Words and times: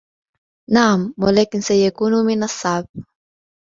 نعم، 0.71 1.13
ولكن 1.27 1.61
سيكون 1.61 2.11
من 2.25 2.43
الصعب. 2.43 2.85